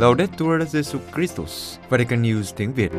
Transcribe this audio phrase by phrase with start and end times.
[0.00, 2.92] Laudetur Jesus Christus, Vatican News tiếng Việt.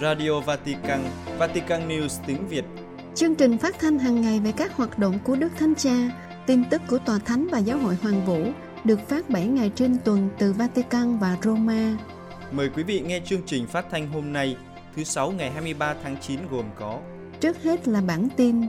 [0.00, 1.00] Radio Vatican,
[1.38, 2.64] Vatican News tiếng Việt.
[3.14, 5.94] Chương trình phát thanh hàng ngày về các hoạt động của Đức Thánh Cha,
[6.46, 8.46] tin tức của Tòa Thánh và Giáo hội Hoàng Vũ
[8.84, 11.96] được phát 7 ngày trên tuần từ Vatican và Roma.
[12.52, 14.56] Mời quý vị nghe chương trình phát thanh hôm nay,
[14.96, 16.98] thứ Sáu ngày 23 tháng 9 gồm có
[17.40, 18.62] Trước hết là bản tin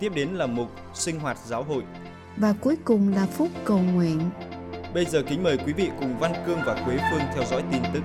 [0.00, 1.82] Tiếp đến là mục Sinh hoạt giáo hội
[2.40, 4.20] và cuối cùng là phút cầu nguyện.
[4.94, 7.82] Bây giờ kính mời quý vị cùng Văn Cương và Quế Phương theo dõi tin
[7.94, 8.02] tức.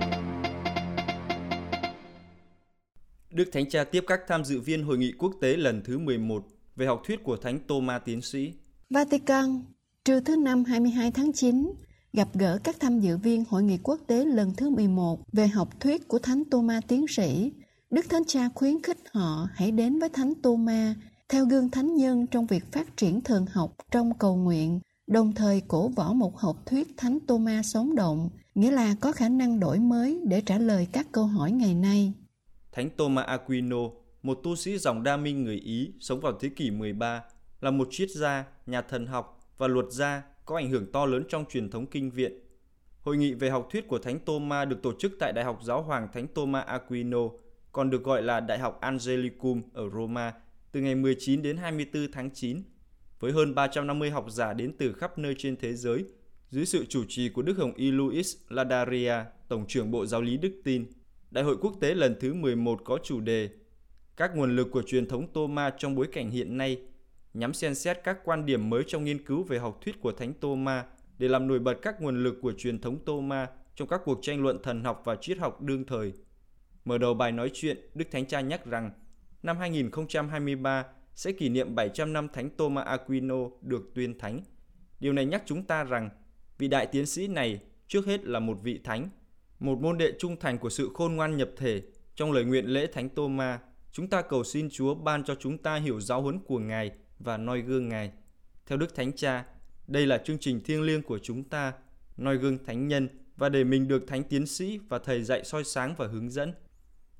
[3.30, 6.44] Đức Thánh Cha tiếp các tham dự viên hội nghị quốc tế lần thứ 11
[6.76, 8.52] về học thuyết của Thánh Tô-ma Tiến sĩ.
[8.90, 9.62] Vatican,
[10.04, 11.72] trưa thứ năm 22 tháng 9,
[12.12, 15.80] gặp gỡ các tham dự viên hội nghị quốc tế lần thứ 11 về học
[15.80, 17.52] thuyết của Thánh Tô-ma Tiến sĩ.
[17.90, 20.94] Đức Thánh Cha khuyến khích họ hãy đến với Thánh Tô-ma
[21.28, 25.62] theo gương thánh nhân trong việc phát triển thường học trong cầu nguyện, đồng thời
[25.68, 29.78] cổ võ một học thuyết Thánh Tô-ma sống động, nghĩa là có khả năng đổi
[29.78, 32.12] mới để trả lời các câu hỏi ngày nay.
[32.72, 33.76] Thánh Thomas Aquino,
[34.22, 37.22] một tu sĩ dòng đa minh người Ý sống vào thế kỷ 13,
[37.60, 41.24] là một triết gia, nhà thần học và luật gia có ảnh hưởng to lớn
[41.28, 42.32] trong truyền thống kinh viện.
[43.00, 45.82] Hội nghị về học thuyết của Thánh Thomas được tổ chức tại Đại học Giáo
[45.82, 47.28] hoàng Thánh Thomas Aquino,
[47.72, 50.32] còn được gọi là Đại học Angelicum ở Roma,
[50.74, 52.62] từ ngày 19 đến 24 tháng 9,
[53.20, 56.04] với hơn 350 học giả đến từ khắp nơi trên thế giới,
[56.50, 59.14] dưới sự chủ trì của Đức Hồng Y Luis Ladaria,
[59.48, 60.86] Tổng trưởng Bộ Giáo lý Đức Tin.
[61.30, 63.48] Đại hội quốc tế lần thứ 11 có chủ đề
[64.16, 66.82] Các nguồn lực của truyền thống Tô Ma trong bối cảnh hiện nay,
[67.34, 70.32] nhắm xem xét các quan điểm mới trong nghiên cứu về học thuyết của Thánh
[70.32, 70.84] Tô Ma
[71.18, 74.18] để làm nổi bật các nguồn lực của truyền thống Tô Ma trong các cuộc
[74.22, 76.12] tranh luận thần học và triết học đương thời.
[76.84, 78.90] Mở đầu bài nói chuyện, Đức Thánh Cha nhắc rằng
[79.44, 84.40] năm 2023 sẽ kỷ niệm 700 năm Thánh Thomas Aquino được tuyên thánh.
[85.00, 86.10] Điều này nhắc chúng ta rằng
[86.58, 89.08] vị đại tiến sĩ này trước hết là một vị thánh,
[89.58, 91.82] một môn đệ trung thành của sự khôn ngoan nhập thể.
[92.14, 93.60] Trong lời nguyện lễ Thánh Thomas,
[93.92, 97.36] chúng ta cầu xin Chúa ban cho chúng ta hiểu giáo huấn của Ngài và
[97.36, 98.12] noi gương Ngài.
[98.66, 99.44] Theo Đức Thánh Cha,
[99.86, 101.72] đây là chương trình thiêng liêng của chúng ta,
[102.16, 105.64] noi gương thánh nhân và để mình được thánh tiến sĩ và thầy dạy soi
[105.64, 106.54] sáng và hướng dẫn.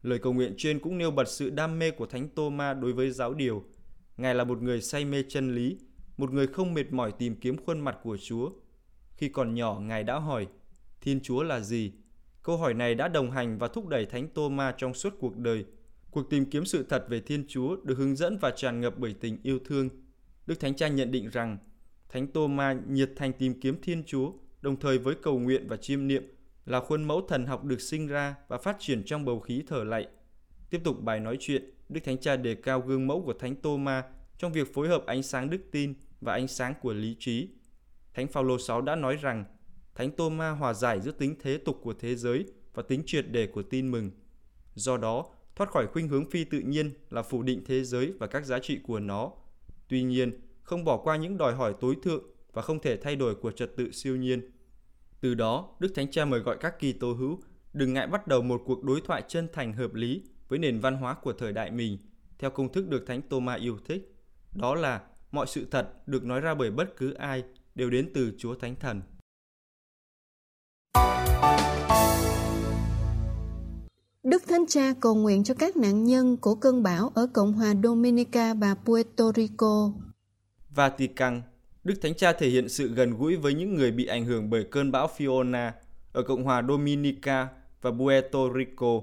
[0.04, 3.10] Lời cầu nguyện trên cũng nêu bật sự đam mê của Thánh Tô-ma đối với
[3.10, 3.65] giáo điều.
[4.16, 5.78] Ngài là một người say mê chân lý,
[6.16, 8.50] một người không mệt mỏi tìm kiếm khuôn mặt của Chúa.
[9.16, 10.47] Khi còn nhỏ, Ngài đã hỏi,
[11.00, 11.93] Thiên Chúa là gì?
[12.43, 15.64] Câu hỏi này đã đồng hành và thúc đẩy Thánh Tô-ma trong suốt cuộc đời.
[16.10, 19.14] Cuộc tìm kiếm sự thật về Thiên Chúa được hướng dẫn và tràn ngập bởi
[19.20, 19.88] tình yêu thương.
[20.47, 21.59] Đức Thánh Cha nhận định rằng,
[22.09, 26.06] Thánh Tô-ma nhiệt thành tìm kiếm Thiên Chúa, đồng thời với cầu nguyện và chiêm
[26.06, 26.34] niệm
[26.66, 29.84] là khuôn mẫu thần học được sinh ra và phát triển trong bầu khí thở
[29.84, 30.06] lạy.
[30.70, 33.76] Tiếp tục bài nói chuyện, Đức Thánh Cha đề cao gương mẫu của Thánh Tô
[33.76, 34.02] Ma
[34.38, 37.48] trong việc phối hợp ánh sáng đức tin và ánh sáng của lý trí.
[38.14, 39.44] Thánh Phaolô 6 đã nói rằng
[39.94, 42.44] Thánh Tô Ma hòa giải giữa tính thế tục của thế giới
[42.75, 44.10] và tính triệt để của tin mừng.
[44.75, 45.26] Do đó,
[45.56, 48.58] thoát khỏi khuynh hướng phi tự nhiên là phủ định thế giới và các giá
[48.58, 49.32] trị của nó.
[49.88, 50.31] Tuy nhiên,
[50.62, 53.76] không bỏ qua những đòi hỏi tối thượng và không thể thay đổi của trật
[53.76, 54.50] tự siêu nhiên.
[55.25, 57.39] Từ đó, Đức Thánh Cha mời gọi các kỳ tô hữu
[57.73, 60.97] đừng ngại bắt đầu một cuộc đối thoại chân thành hợp lý với nền văn
[60.97, 61.99] hóa của thời đại mình,
[62.39, 64.15] theo công thức được Thánh Tô-ma yêu thích.
[64.55, 68.33] Đó là mọi sự thật được nói ra bởi bất cứ ai đều đến từ
[68.39, 69.03] Chúa Thánh Thần.
[74.23, 77.75] Đức Thánh Cha cầu nguyện cho các nạn nhân của cơn bão ở Cộng hòa
[77.83, 79.93] Dominica và Puerto Rico.
[80.71, 81.43] Vatican
[81.84, 84.65] Đức Thánh Cha thể hiện sự gần gũi với những người bị ảnh hưởng bởi
[84.65, 85.71] cơn bão Fiona
[86.12, 87.49] ở Cộng hòa Dominica
[87.83, 89.00] và Puerto Rico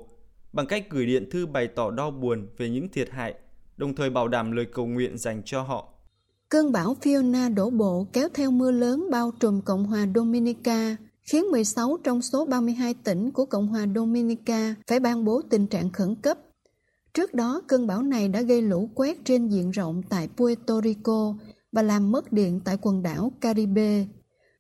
[0.53, 3.34] bằng cách gửi điện thư bày tỏ đau buồn về những thiệt hại,
[3.78, 5.88] đồng thời bảo đảm lời cầu nguyện dành cho họ.
[6.50, 11.44] Cơn bão Fiona đổ bộ kéo theo mưa lớn bao trùm Cộng hòa Dominica, khiến
[11.44, 16.16] 16 trong số 32 tỉnh của Cộng hòa Dominica phải ban bố tình trạng khẩn
[16.16, 16.38] cấp.
[17.14, 21.35] Trước đó, cơn bão này đã gây lũ quét trên diện rộng tại Puerto Rico
[21.72, 24.06] và làm mất điện tại quần đảo Caribe.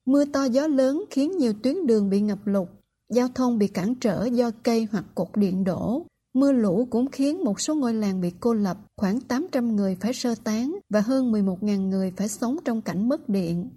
[0.05, 2.67] Mưa to gió lớn khiến nhiều tuyến đường bị ngập lụt,
[3.13, 6.05] giao thông bị cản trở do cây hoặc cột điện đổ.
[6.33, 10.13] Mưa lũ cũng khiến một số ngôi làng bị cô lập, khoảng 800 người phải
[10.13, 13.69] sơ tán và hơn 11.000 người phải sống trong cảnh mất điện.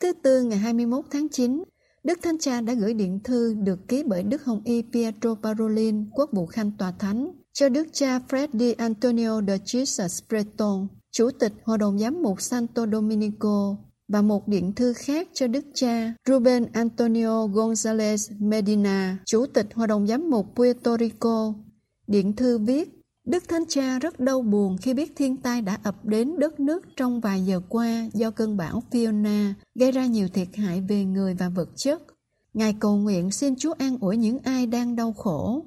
[0.00, 1.62] Thứ Tư ngày 21 tháng 9,
[2.04, 6.10] Đức Thánh Cha đã gửi điện thư được ký bởi Đức Hồng Y Pietro Parolin,
[6.10, 11.52] quốc vụ khanh tòa thánh, cho Đức cha Freddy Antonio de Jesus Breton, Chủ tịch
[11.64, 13.76] Hội đồng Giám mục Santo Dominico
[14.08, 19.86] và một điện thư khác cho Đức cha Ruben Antonio González Medina, Chủ tịch Hội
[19.86, 21.54] đồng Giám mục Puerto Rico.
[22.06, 26.04] Điện thư viết, Đức Thánh Cha rất đau buồn khi biết thiên tai đã ập
[26.04, 30.48] đến đất nước trong vài giờ qua do cơn bão Fiona gây ra nhiều thiệt
[30.56, 32.02] hại về người và vật chất.
[32.54, 35.64] Ngài cầu nguyện xin Chúa an ủi những ai đang đau khổ.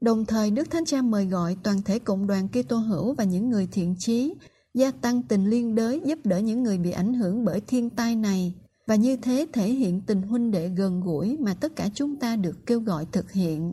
[0.00, 3.50] Đồng thời Đức Thánh Cha mời gọi toàn thể cộng đoàn Kitô hữu và những
[3.50, 4.34] người thiện chí
[4.74, 8.16] gia tăng tình liên đới giúp đỡ những người bị ảnh hưởng bởi thiên tai
[8.16, 8.54] này
[8.86, 12.36] và như thế thể hiện tình huynh đệ gần gũi mà tất cả chúng ta
[12.36, 13.72] được kêu gọi thực hiện.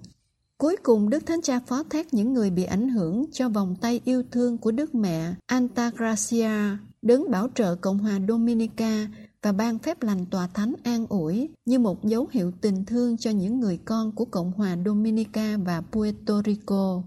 [0.58, 4.02] Cuối cùng Đức Thánh Cha phó thác những người bị ảnh hưởng cho vòng tay
[4.06, 9.08] yêu thương của Đức Mẹ Antagracia, đấng bảo trợ Cộng hòa Dominica
[9.42, 13.32] và ban phép lành tòa thánh an ủi như một dấu hiệu tình thương cho
[13.32, 17.04] những người con của Cộng hòa Dominica và Puerto Rico.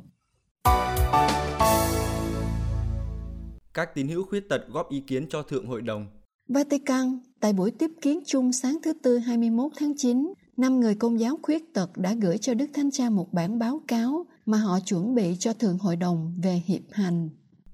[3.75, 6.07] Các tín hữu khuyết tật góp ý kiến cho Thượng Hội đồng.
[6.49, 11.21] Vatican, tại buổi tiếp kiến chung sáng thứ Tư 21 tháng 9, năm người công
[11.21, 14.79] giáo khuyết tật đã gửi cho Đức Thánh Cha một bản báo cáo mà họ
[14.81, 17.29] chuẩn bị cho Thượng Hội đồng về hiệp hành.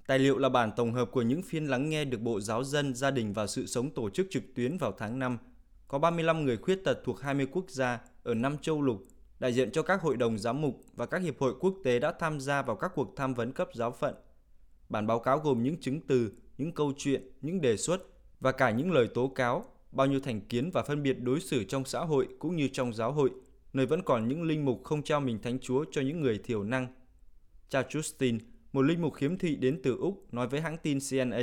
[0.06, 2.94] Tài liệu là bản tổng hợp của những phiên lắng nghe được Bộ Giáo dân,
[2.94, 5.38] Gia đình và Sự sống tổ chức trực tuyến vào tháng 5.
[5.88, 9.02] Có 35 người khuyết tật thuộc 20 quốc gia ở 5 châu lục,
[9.40, 12.12] đại diện cho các hội đồng giám mục và các hiệp hội quốc tế đã
[12.18, 14.14] tham gia vào các cuộc tham vấn cấp giáo phận.
[14.88, 18.02] Bản báo cáo gồm những chứng từ, những câu chuyện, những đề xuất
[18.40, 21.64] và cả những lời tố cáo, bao nhiêu thành kiến và phân biệt đối xử
[21.64, 23.30] trong xã hội cũng như trong giáo hội,
[23.72, 26.64] nơi vẫn còn những linh mục không trao mình thánh chúa cho những người thiểu
[26.64, 26.86] năng.
[27.68, 28.38] Cha Justin,
[28.72, 31.40] một linh mục khiếm thị đến từ Úc, nói với hãng tin CNA,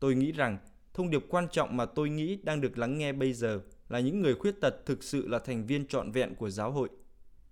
[0.00, 0.58] Tôi nghĩ rằng
[0.94, 4.22] thông điệp quan trọng mà tôi nghĩ đang được lắng nghe bây giờ là những
[4.22, 6.88] người khuyết tật thực sự là thành viên trọn vẹn của giáo hội.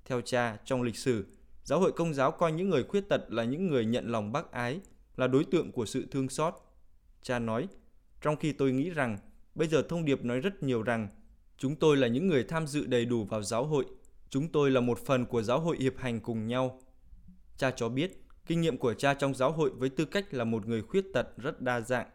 [0.05, 1.27] Theo cha, trong lịch sử,
[1.65, 4.53] giáo hội công giáo coi những người khuyết tật là những người nhận lòng bác
[4.53, 4.81] ái,
[5.17, 6.55] là đối tượng của sự thương xót.
[7.23, 7.69] Cha nói,
[8.21, 9.19] trong khi tôi nghĩ rằng
[9.55, 11.09] bây giờ thông điệp nói rất nhiều rằng
[11.59, 13.85] chúng tôi là những người tham dự đầy đủ vào giáo hội,
[14.31, 16.81] chúng tôi là một phần của giáo hội hiệp hành cùng nhau.
[17.57, 20.67] Cha cho biết, kinh nghiệm của cha trong giáo hội với tư cách là một
[20.67, 22.07] người khuyết tật rất đa dạng,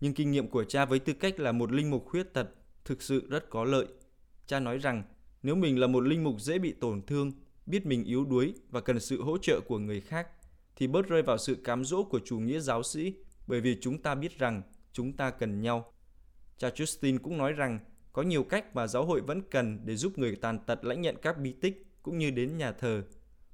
[0.00, 2.48] nhưng kinh nghiệm của cha với tư cách là một linh mục khuyết tật
[2.84, 3.86] thực sự rất có lợi.
[4.46, 5.02] Cha nói rằng,
[5.42, 7.32] nếu mình là một linh mục dễ bị tổn thương,
[7.66, 10.28] biết mình yếu đuối và cần sự hỗ trợ của người khác,
[10.76, 13.14] thì bớt rơi vào sự cám dỗ của chủ nghĩa giáo sĩ
[13.46, 14.62] bởi vì chúng ta biết rằng
[14.92, 15.92] chúng ta cần nhau.
[16.58, 17.78] Cha Justin cũng nói rằng
[18.12, 21.16] có nhiều cách mà giáo hội vẫn cần để giúp người tàn tật lãnh nhận
[21.22, 23.02] các bí tích cũng như đến nhà thờ.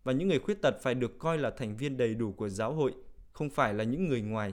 [0.05, 2.73] Và những người khuyết tật phải được coi là thành viên đầy đủ của giáo
[2.73, 2.93] hội,
[3.33, 4.53] không phải là những người ngoài.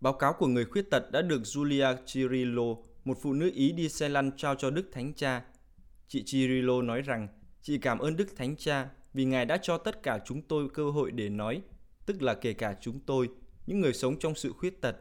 [0.00, 2.74] Báo cáo của người khuyết tật đã được Julia Cirillo,
[3.04, 5.44] một phụ nữ Ý đi xe lăn trao cho Đức Thánh Cha.
[6.08, 7.28] Chị Cirillo nói rằng,
[7.62, 10.90] chị cảm ơn Đức Thánh Cha vì Ngài đã cho tất cả chúng tôi cơ
[10.90, 11.62] hội để nói,
[12.06, 13.28] tức là kể cả chúng tôi,
[13.66, 14.96] những người sống trong sự khuyết tật.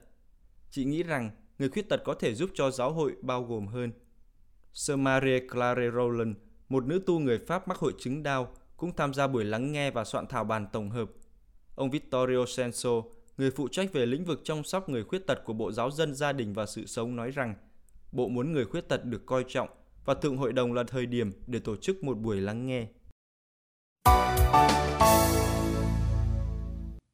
[0.70, 3.92] Chị nghĩ rằng người khuyết tật có thể giúp cho giáo hội bao gồm hơn.
[4.74, 6.34] Sơ Marie Claire Rowland,
[6.70, 9.92] một nữ tu người Pháp mắc hội chứng đau, cũng tham gia buổi lắng nghe
[9.92, 11.12] và soạn thảo bàn tổng hợp.
[11.76, 12.90] Ông Vittorio Senso,
[13.38, 16.16] người phụ trách về lĩnh vực chăm sóc người khuyết tật của Bộ Giáo dân
[16.16, 17.56] Gia đình và Sự sống nói rằng,
[18.12, 19.70] Bộ muốn người khuyết tật được coi trọng
[20.06, 22.88] và Thượng Hội đồng là thời điểm để tổ chức một buổi lắng nghe.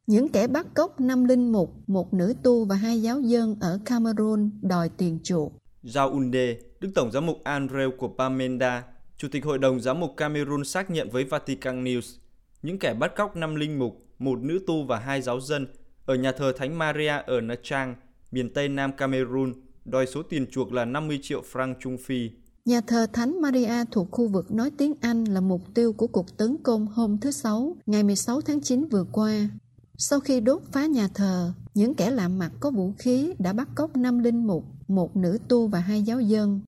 [0.07, 3.79] Những kẻ bắt cóc năm linh mục, một nữ tu và hai giáo dân ở
[3.85, 5.53] Cameroon đòi tiền chuộc.
[5.83, 8.83] Giao Unde, Đức Tổng giám mục Andreu của Pamenda,
[9.17, 12.17] Chủ tịch Hội đồng Giám mục Cameroon xác nhận với Vatican News,
[12.61, 15.67] những kẻ bắt cóc năm linh mục, một nữ tu và hai giáo dân
[16.05, 17.95] ở nhà thờ Thánh Maria ở Nha Trang,
[18.31, 19.53] miền Tây Nam Cameroon,
[19.85, 22.29] đòi số tiền chuộc là 50 triệu franc Trung Phi.
[22.67, 26.37] Nhà thờ Thánh Maria thuộc khu vực nói tiếng Anh là mục tiêu của cuộc
[26.37, 29.49] tấn công hôm thứ Sáu, ngày 16 tháng 9 vừa qua.
[29.97, 33.69] Sau khi đốt phá nhà thờ, những kẻ lạ mặt có vũ khí đã bắt
[33.75, 36.61] cóc năm linh mục, một nữ tu và hai giáo dân.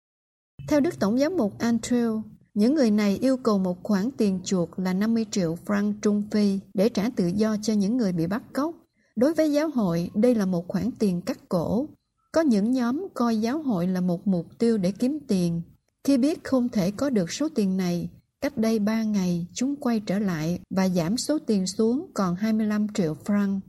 [0.67, 2.21] Theo Đức Tổng giám mục Andrew,
[2.53, 6.59] những người này yêu cầu một khoản tiền chuộc là 50 triệu franc Trung Phi
[6.73, 8.75] để trả tự do cho những người bị bắt cóc.
[9.15, 11.87] Đối với giáo hội, đây là một khoản tiền cắt cổ.
[12.31, 15.61] Có những nhóm coi giáo hội là một mục tiêu để kiếm tiền.
[16.03, 18.09] Khi biết không thể có được số tiền này,
[18.41, 22.87] Cách đây 3 ngày, chúng quay trở lại và giảm số tiền xuống còn 25
[22.93, 23.59] triệu franc.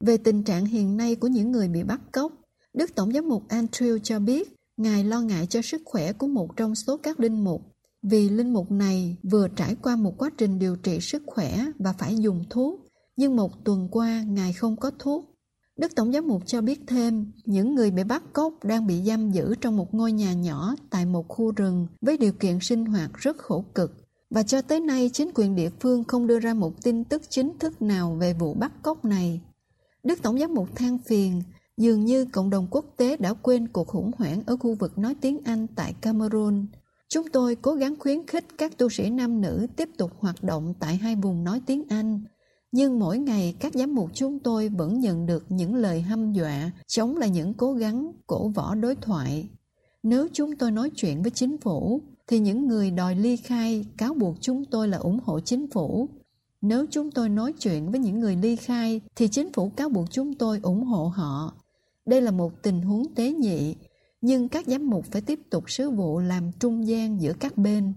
[0.00, 2.32] Về tình trạng hiện nay của những người bị bắt cóc,
[2.74, 6.56] Đức Tổng giám mục Andrew cho biết Ngài lo ngại cho sức khỏe của một
[6.56, 7.62] trong số các linh mục
[8.02, 11.92] vì linh mục này vừa trải qua một quá trình điều trị sức khỏe và
[11.92, 12.80] phải dùng thuốc,
[13.16, 15.27] nhưng một tuần qua Ngài không có thuốc.
[15.78, 19.30] Đức Tổng giám mục cho biết thêm, những người bị bắt cóc đang bị giam
[19.30, 23.10] giữ trong một ngôi nhà nhỏ tại một khu rừng với điều kiện sinh hoạt
[23.14, 23.92] rất khổ cực
[24.30, 27.58] và cho tới nay chính quyền địa phương không đưa ra một tin tức chính
[27.58, 29.40] thức nào về vụ bắt cóc này.
[30.02, 31.42] Đức Tổng giám mục than phiền,
[31.76, 35.14] dường như cộng đồng quốc tế đã quên cuộc khủng hoảng ở khu vực nói
[35.20, 36.66] tiếng Anh tại Cameroon.
[37.08, 40.74] Chúng tôi cố gắng khuyến khích các tu sĩ nam nữ tiếp tục hoạt động
[40.80, 42.20] tại hai vùng nói tiếng Anh,
[42.72, 46.70] nhưng mỗi ngày các giám mục chúng tôi vẫn nhận được những lời hăm dọa
[46.86, 49.48] chống lại những cố gắng cổ võ đối thoại.
[50.02, 54.14] Nếu chúng tôi nói chuyện với chính phủ, thì những người đòi ly khai cáo
[54.14, 56.08] buộc chúng tôi là ủng hộ chính phủ.
[56.60, 60.10] Nếu chúng tôi nói chuyện với những người ly khai, thì chính phủ cáo buộc
[60.10, 61.54] chúng tôi ủng hộ họ.
[62.06, 63.74] Đây là một tình huống tế nhị,
[64.20, 67.92] nhưng các giám mục phải tiếp tục sứ vụ làm trung gian giữa các bên.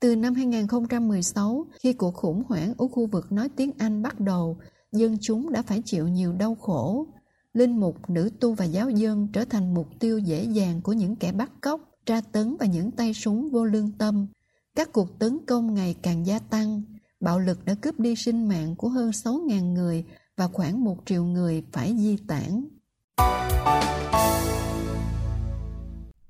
[0.00, 4.58] Từ năm 2016, khi cuộc khủng hoảng ở khu vực nói tiếng Anh bắt đầu,
[4.92, 7.06] dân chúng đã phải chịu nhiều đau khổ.
[7.52, 11.16] Linh mục, nữ tu và giáo dân trở thành mục tiêu dễ dàng của những
[11.16, 14.26] kẻ bắt cóc, tra tấn và những tay súng vô lương tâm.
[14.74, 16.82] Các cuộc tấn công ngày càng gia tăng.
[17.20, 20.04] Bạo lực đã cướp đi sinh mạng của hơn 6.000 người
[20.36, 22.64] và khoảng 1 triệu người phải di tản.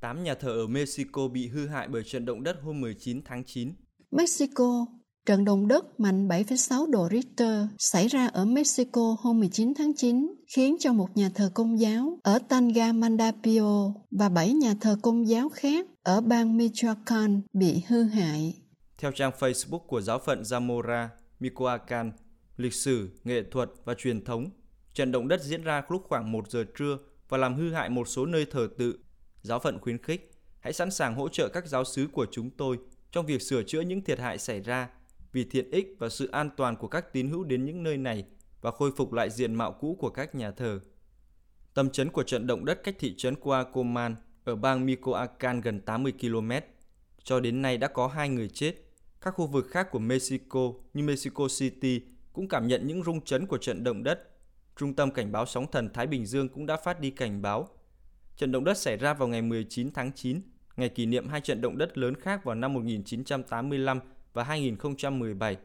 [0.01, 3.45] 8 nhà thờ ở Mexico bị hư hại bởi trận động đất hôm 19 tháng
[3.45, 3.73] 9.
[4.11, 4.87] Mexico
[5.27, 10.35] Trận động đất mạnh 7,6 độ Richter xảy ra ở Mexico hôm 19 tháng 9
[10.57, 15.49] khiến cho một nhà thờ công giáo ở Tangamandapio và 7 nhà thờ công giáo
[15.49, 18.55] khác ở bang Michoacan bị hư hại.
[18.99, 21.09] Theo trang Facebook của giáo phận Zamora,
[21.41, 22.13] Michoacan,
[22.57, 24.51] lịch sử, nghệ thuật và truyền thống,
[24.95, 28.09] trận động đất diễn ra lúc khoảng 1 giờ trưa và làm hư hại một
[28.09, 28.99] số nơi thờ tự
[29.43, 30.31] Giáo phận khuyến khích,
[30.61, 32.79] hãy sẵn sàng hỗ trợ các giáo sứ của chúng tôi
[33.11, 34.89] trong việc sửa chữa những thiệt hại xảy ra
[35.33, 38.25] vì thiện ích và sự an toàn của các tín hữu đến những nơi này
[38.61, 40.81] và khôi phục lại diện mạo cũ của các nhà thờ.
[41.75, 46.13] Tâm chấn của trận động đất cách thị trấn Coacoman ở bang Michoacán gần 80
[46.21, 46.51] km.
[47.25, 48.75] Cho đến nay đã có hai người chết.
[49.21, 52.01] Các khu vực khác của Mexico như Mexico City
[52.33, 54.29] cũng cảm nhận những rung chấn của trận động đất.
[54.77, 57.69] Trung tâm Cảnh báo Sóng thần Thái Bình Dương cũng đã phát đi cảnh báo
[58.39, 60.41] Trận động đất xảy ra vào ngày 19 tháng 9,
[60.77, 64.01] ngày kỷ niệm hai trận động đất lớn khác vào năm 1985
[64.33, 65.57] và 2017.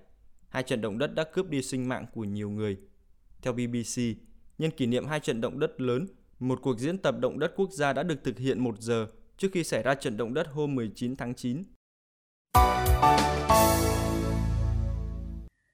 [0.49, 2.77] Hai trận động đất đã cướp đi sinh mạng của nhiều người.
[3.41, 4.01] Theo BBC,
[4.57, 6.07] nhân kỷ niệm hai trận động đất lớn,
[6.39, 9.47] một cuộc diễn tập động đất quốc gia đã được thực hiện một giờ trước
[9.53, 11.63] khi xảy ra trận động đất hôm 19 tháng 9.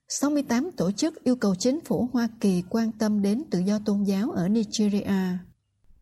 [0.08, 4.03] 68 tổ chức yêu cầu chính phủ Hoa Kỳ quan tâm đến tự do tôn
[4.03, 5.38] giáo ở Nigeria.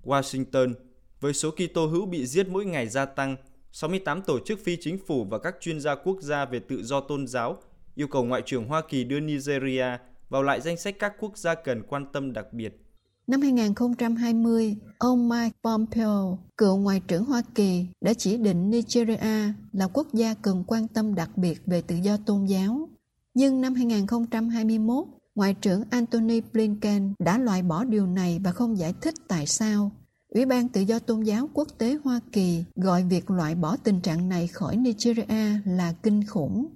[0.04, 0.74] Washington
[1.20, 3.36] với số Kitô hữu bị giết mỗi ngày gia tăng,
[3.72, 7.00] 68 tổ chức phi chính phủ và các chuyên gia quốc gia về tự do
[7.00, 7.58] tôn giáo
[7.98, 9.98] yêu cầu Ngoại trưởng Hoa Kỳ đưa Nigeria
[10.30, 12.84] vào lại danh sách các quốc gia cần quan tâm đặc biệt.
[13.28, 19.88] Năm 2020, ông Mike Pompeo, cựu Ngoại trưởng Hoa Kỳ, đã chỉ định Nigeria là
[19.94, 22.90] quốc gia cần quan tâm đặc biệt về tự do tôn giáo.
[23.34, 25.06] Nhưng năm 2021,
[25.36, 29.92] Ngoại trưởng Antony Blinken đã loại bỏ điều này và không giải thích tại sao.
[30.29, 34.01] Ủy ban Tự do Tôn giáo Quốc tế Hoa Kỳ gọi việc loại bỏ tình
[34.01, 36.67] trạng này khỏi Nigeria là kinh khủng.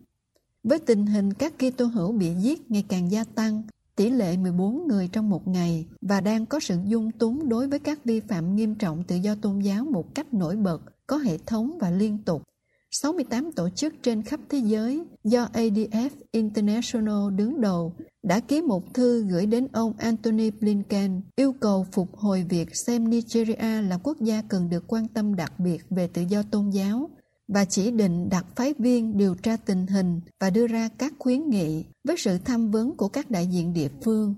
[0.63, 3.63] Với tình hình các Kitô hữu bị giết ngày càng gia tăng,
[3.95, 7.79] tỷ lệ 14 người trong một ngày và đang có sự dung túng đối với
[7.79, 11.37] các vi phạm nghiêm trọng tự do tôn giáo một cách nổi bật, có hệ
[11.37, 12.43] thống và liên tục.
[12.91, 17.93] 68 tổ chức trên khắp thế giới do ADF International đứng đầu
[18.23, 23.09] đã ký một thư gửi đến ông Anthony Blinken yêu cầu phục hồi việc xem
[23.09, 27.09] Nigeria là quốc gia cần được quan tâm đặc biệt về tự do tôn giáo
[27.47, 31.49] và chỉ định đặt phái viên điều tra tình hình và đưa ra các khuyến
[31.49, 34.35] nghị với sự tham vấn của các đại diện địa phương.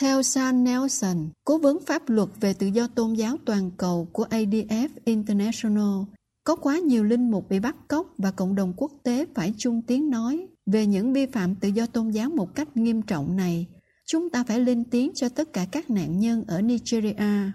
[0.00, 4.26] Theo Sam Nelson, cố vấn pháp luật về tự do tôn giáo toàn cầu của
[4.30, 6.04] ADF International,
[6.48, 9.82] có quá nhiều linh mục bị bắt cóc và cộng đồng quốc tế phải chung
[9.82, 13.66] tiếng nói về những vi phạm tự do tôn giáo một cách nghiêm trọng này.
[14.06, 17.52] Chúng ta phải lên tiếng cho tất cả các nạn nhân ở Nigeria.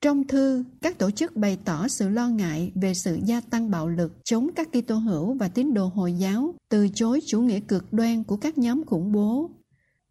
[0.00, 3.88] Trong thư, các tổ chức bày tỏ sự lo ngại về sự gia tăng bạo
[3.88, 7.92] lực chống các Kitô hữu và tín đồ Hồi giáo, từ chối chủ nghĩa cực
[7.92, 9.50] đoan của các nhóm khủng bố.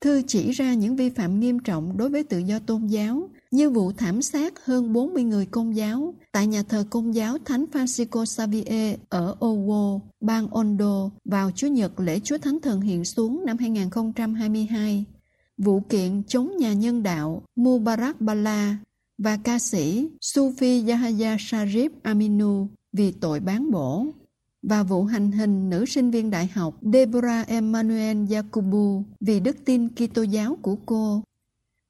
[0.02, 3.70] Thư chỉ ra những vi phạm nghiêm trọng đối với tự do tôn giáo như
[3.70, 8.26] vụ thảm sát hơn 40 người công giáo tại nhà thờ công giáo Thánh Francisco
[8.26, 13.58] Xavier ở Owo, bang Ondo vào Chúa Nhật lễ Chúa Thánh Thần hiện xuống năm
[13.58, 15.06] 2022.
[15.58, 18.78] Vụ kiện chống nhà nhân đạo Mubarak Bala
[19.18, 24.06] và ca sĩ Sufi Yahya Sharif Aminu vì tội bán bổ
[24.62, 29.90] và vụ hành hình nữ sinh viên đại học Deborah Emmanuel Yakubu vì đức tin
[29.90, 31.24] Kitô giáo của cô.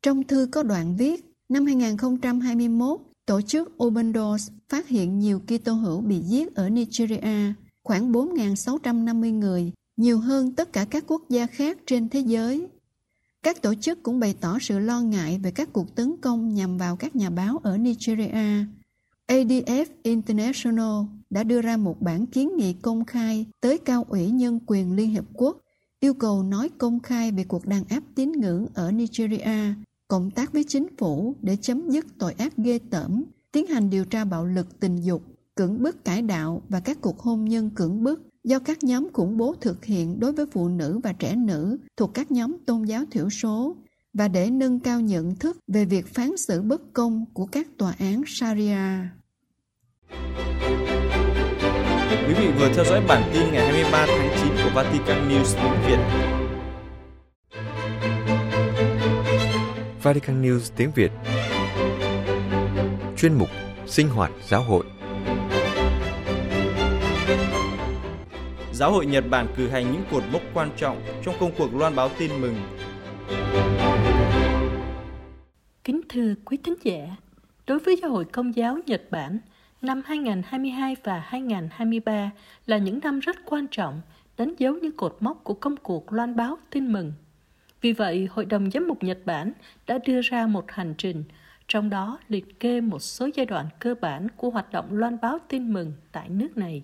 [0.02, 5.74] Trong thư có đoạn viết, năm 2021, tổ chức Open Doors phát hiện nhiều Kitô
[5.74, 11.48] hữu bị giết ở Nigeria, khoảng 4.650 người, nhiều hơn tất cả các quốc gia
[11.48, 12.68] khác trên thế giới.
[13.44, 16.78] Các tổ chức cũng bày tỏ sự lo ngại về các cuộc tấn công nhằm
[16.78, 18.66] vào các nhà báo ở Nigeria.
[19.28, 24.60] ADF International đã đưa ra một bản kiến nghị công khai tới cao ủy nhân
[24.66, 25.58] quyền Liên Hiệp Quốc
[26.00, 29.74] yêu cầu nói công khai về cuộc đàn áp tín ngưỡng ở Nigeria,
[30.08, 34.06] cộng tác với chính phủ để chấm dứt tội ác ghê tởm, tiến hành điều
[34.06, 35.22] tra bạo lực tình dục,
[35.56, 39.38] cưỡng bức cải đạo và các cuộc hôn nhân cưỡng bức do các nhóm khủng
[39.38, 43.04] bố thực hiện đối với phụ nữ và trẻ nữ thuộc các nhóm tôn giáo
[43.12, 43.76] thiểu số
[44.14, 47.96] và để nâng cao nhận thức về việc phán xử bất công của các tòa
[48.00, 48.78] án Sharia.
[52.28, 55.88] Quý vị vừa theo dõi bản tin ngày 23 tháng 9 của Vatican News tiếng
[55.88, 56.45] Việt.
[60.06, 61.12] Vatican News tiếng Việt
[63.18, 63.50] Chuyên mục
[63.86, 64.86] Sinh hoạt giáo hội
[68.74, 71.96] Giáo hội Nhật Bản cử hành những cột mốc quan trọng trong công cuộc loan
[71.96, 72.56] báo tin mừng.
[75.84, 77.16] Kính thưa quý thính giả,
[77.68, 79.40] đối với Giáo hội Công giáo Nhật Bản,
[79.82, 82.32] năm 2022 và 2023
[82.66, 84.02] là những năm rất quan trọng,
[84.38, 87.14] đánh dấu những cột mốc của công cuộc loan báo tin mừng.
[87.86, 89.52] Vì vậy, Hội đồng Giám mục Nhật Bản
[89.88, 91.24] đã đưa ra một hành trình,
[91.68, 95.38] trong đó liệt kê một số giai đoạn cơ bản của hoạt động loan báo
[95.50, 96.84] tin mừng tại nước này.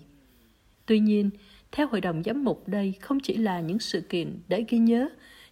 [0.86, 1.30] Tuy nhiên,
[1.72, 5.08] theo Hội đồng Giám mục đây không chỉ là những sự kiện để ghi nhớ,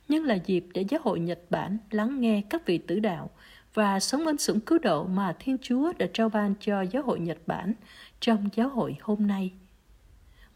[0.08, 3.30] nhưng là dịp để giáo hội Nhật Bản lắng nghe các vị tử đạo
[3.74, 7.20] và sống ân sủng cứu độ mà Thiên Chúa đã trao ban cho giáo hội
[7.20, 7.72] Nhật Bản
[8.20, 9.52] trong giáo hội hôm nay.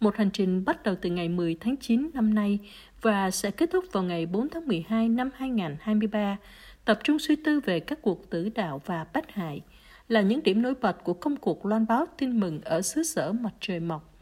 [0.05, 2.59] Một hành trình bắt đầu từ ngày 10 tháng 9 năm nay
[3.03, 6.37] và sẽ kết thúc vào ngày 4 tháng 12 năm 2023,
[6.85, 9.61] tập trung suy tư về các cuộc tử đạo và bách hại,
[10.09, 13.33] là những điểm nổi bật của công cuộc loan báo tin mừng ở xứ sở
[13.33, 14.15] mặt trời mọc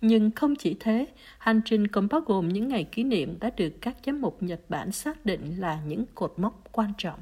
[0.00, 1.06] nhưng không chỉ thế,
[1.38, 4.60] hành trình còn bao gồm những ngày kỷ niệm đã được các giám mục Nhật
[4.68, 7.20] Bản xác định là những cột mốc quan trọng.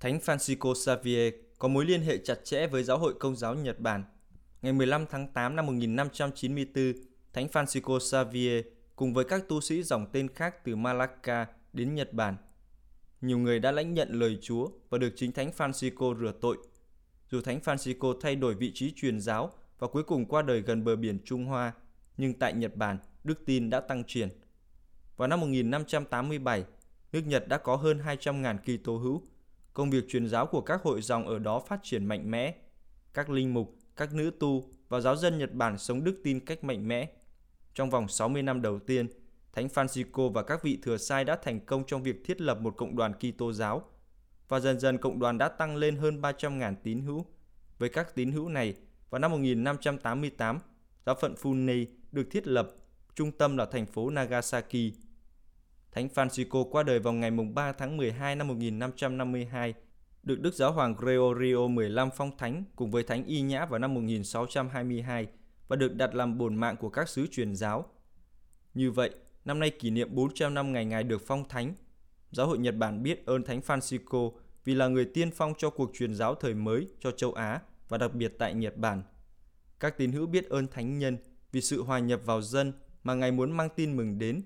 [0.00, 3.80] Thánh Francisco Xavier có mối liên hệ chặt chẽ với giáo hội công giáo Nhật
[3.80, 4.04] Bản.
[4.62, 8.64] Ngày 15 tháng 8 năm 1594, Thánh Francisco Xavier
[8.96, 12.36] cùng với các tu sĩ dòng tên khác từ Malacca đến Nhật Bản.
[13.20, 16.56] Nhiều người đã lãnh nhận lời Chúa và được chính Thánh Francisco rửa tội.
[17.30, 20.84] Dù Thánh Francisco thay đổi vị trí truyền giáo và cuối cùng qua đời gần
[20.84, 21.72] bờ biển Trung Hoa,
[22.16, 24.28] nhưng tại Nhật Bản, đức tin đã tăng triển.
[25.16, 26.64] Vào năm 1587,
[27.12, 29.22] nước Nhật đã có hơn 200.000 Kitô hữu.
[29.72, 32.54] Công việc truyền giáo của các hội dòng ở đó phát triển mạnh mẽ.
[33.14, 36.64] Các linh mục, các nữ tu và giáo dân Nhật Bản sống đức tin cách
[36.64, 37.12] mạnh mẽ.
[37.74, 39.06] Trong vòng 60 năm đầu tiên,
[39.52, 42.76] Thánh Francisco và các vị thừa sai đã thành công trong việc thiết lập một
[42.76, 43.82] cộng đoàn Kitô giáo
[44.48, 47.26] và dần dần cộng đoàn đã tăng lên hơn 300.000 tín hữu.
[47.78, 48.74] Với các tín hữu này,
[49.10, 50.58] vào năm 1588,
[51.06, 52.68] giáo phận Funei được thiết lập,
[53.14, 54.92] trung tâm là thành phố Nagasaki.
[55.92, 59.74] Thánh Francisco qua đời vào ngày 3 tháng 12 năm 1552,
[60.22, 63.94] được Đức Giáo hoàng Gregorio XV phong thánh cùng với Thánh Y Nhã vào năm
[63.94, 65.26] 1622
[65.68, 67.84] và được đặt làm bổn mạng của các sứ truyền giáo.
[68.74, 69.10] Như vậy,
[69.44, 71.74] năm nay kỷ niệm 400 năm ngày Ngài được phong thánh.
[72.30, 74.32] Giáo hội Nhật Bản biết ơn Thánh Francisco
[74.64, 77.98] vì là người tiên phong cho cuộc truyền giáo thời mới cho châu Á và
[77.98, 79.02] đặc biệt tại Nhật Bản.
[79.80, 81.16] Các tín hữu biết ơn Thánh Nhân
[81.52, 82.72] vì sự hòa nhập vào dân
[83.02, 84.42] mà Ngài muốn mang tin mừng đến.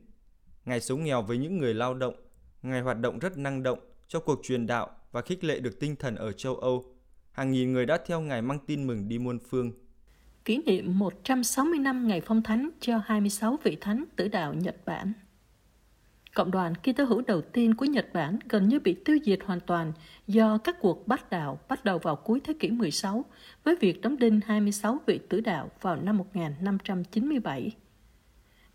[0.65, 2.15] Ngài sống nghèo với những người lao động,
[2.63, 5.97] Ngài hoạt động rất năng động cho cuộc truyền đạo và khích lệ được tinh
[5.97, 6.95] thần ở châu Âu.
[7.33, 9.73] Hàng nghìn người đã theo Ngài mang tin mừng đi muôn phương.
[10.47, 15.13] Kỷ niệm 160 năm ngày phong thánh cho 26 vị thánh tử đạo Nhật Bản.
[16.35, 19.61] Cộng đoàn Kitô hữu đầu tiên của Nhật Bản gần như bị tiêu diệt hoàn
[19.61, 19.93] toàn
[20.27, 23.25] do các cuộc bắt đạo bắt đầu vào cuối thế kỷ 16
[23.65, 27.71] với việc đóng đinh 26 vị tử đạo vào năm 1597.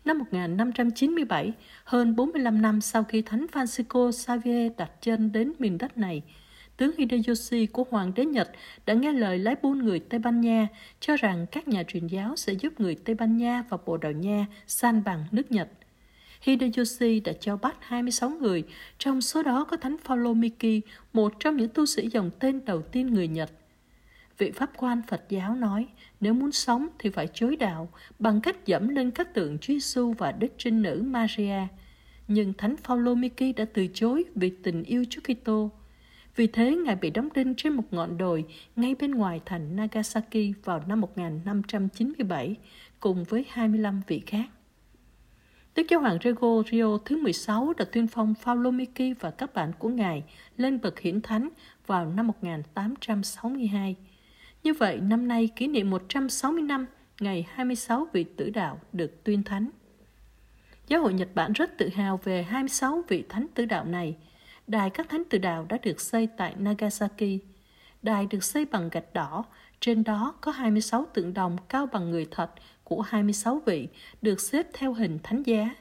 [0.04, 1.52] Năm 1597,
[1.84, 6.22] hơn 45 năm sau khi Thánh Francisco Xavier đặt chân đến miền đất này,
[6.82, 8.50] tướng Hideyoshi của Hoàng đế Nhật
[8.86, 10.68] đã nghe lời lái buôn người Tây Ban Nha
[11.00, 14.12] cho rằng các nhà truyền giáo sẽ giúp người Tây Ban Nha và Bồ Đào
[14.12, 15.68] Nha san bằng nước Nhật.
[16.40, 18.64] Hideyoshi đã cho bắt 26 người,
[18.98, 20.80] trong số đó có Thánh Phaolô Miki,
[21.12, 23.50] một trong những tu sĩ dòng tên đầu tiên người Nhật.
[24.38, 25.86] Vị pháp quan Phật giáo nói,
[26.20, 30.14] nếu muốn sống thì phải chối đạo bằng cách dẫm lên các tượng Chúa Giêsu
[30.18, 31.66] và Đức Trinh Nữ Maria.
[32.28, 35.70] Nhưng Thánh Phaolô Miki đã từ chối vì tình yêu Chúa Kitô.
[36.36, 38.44] Vì thế, Ngài bị đóng đinh trên một ngọn đồi
[38.76, 42.56] ngay bên ngoài thành Nagasaki vào năm 1597
[43.00, 44.46] cùng với 25 vị khác.
[45.74, 49.88] Đức Giáo hoàng Gregorio thứ 16 đã tuyên phong Phaolô Miki và các bạn của
[49.88, 50.24] Ngài
[50.56, 51.48] lên bậc hiển thánh
[51.86, 53.96] vào năm 1862.
[54.62, 56.86] Như vậy, năm nay kỷ niệm 160 năm
[57.20, 59.70] ngày 26 vị tử đạo được tuyên thánh.
[60.88, 64.16] Giáo hội Nhật Bản rất tự hào về 26 vị thánh tử đạo này.
[64.66, 67.40] Đài các thánh tử đạo đã được xây tại Nagasaki.
[68.02, 69.44] Đài được xây bằng gạch đỏ,
[69.80, 72.50] trên đó có 26 tượng đồng cao bằng người thật
[72.84, 73.88] của 26 vị
[74.22, 75.74] được xếp theo hình thánh giá.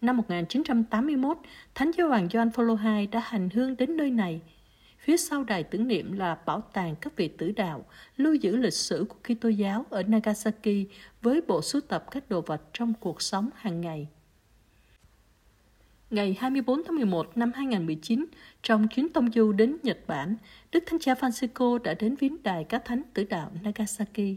[0.00, 1.38] Năm 1981,
[1.74, 4.40] Thánh giáo hoàng Gioan Phaolô II đã hành hương đến nơi này.
[4.98, 7.84] Phía sau đài tưởng niệm là bảo tàng các vị tử đạo,
[8.16, 10.86] lưu giữ lịch sử của Kitô giáo ở Nagasaki
[11.22, 14.08] với bộ sưu tập các đồ vật trong cuộc sống hàng ngày.
[16.10, 18.26] Ngày 24 tháng 11 năm 2019,
[18.62, 20.36] trong chuyến tông du đến Nhật Bản,
[20.72, 24.36] Đức Thánh Cha Francisco đã đến viếng đài các thánh tử đạo Nagasaki.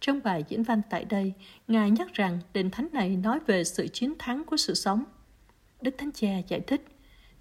[0.00, 1.32] Trong bài diễn văn tại đây,
[1.68, 5.04] Ngài nhắc rằng đền thánh này nói về sự chiến thắng của sự sống.
[5.80, 6.84] Đức Thánh Cha giải thích,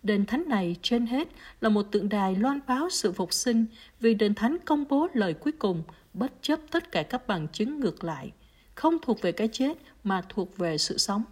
[0.04, 1.28] đền thánh này trên hết
[1.62, 3.66] là một tượng đài loan báo sự phục sinh
[4.00, 7.80] vì đền thánh công bố lời cuối cùng bất chấp tất cả các bằng chứng
[7.80, 8.32] ngược lại,
[8.76, 11.24] không thuộc về cái chết mà thuộc về sự sống.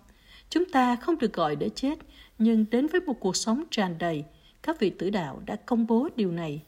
[0.54, 2.00] Chúng ta không được gọi để chết,
[2.38, 4.24] nhưng đến với một cuộc sống tràn đầy,
[4.64, 6.62] các vị tử đạo đã công bố điều này.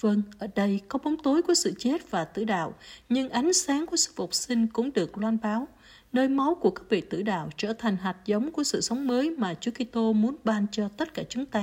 [0.00, 2.74] Vâng, ở đây có bóng tối của sự chết và tử đạo,
[3.08, 5.68] nhưng ánh sáng của sự phục sinh cũng được loan báo.
[6.12, 9.30] Nơi máu của các vị tử đạo trở thành hạt giống của sự sống mới
[9.30, 11.62] mà Chúa Kitô muốn ban cho tất cả chúng ta.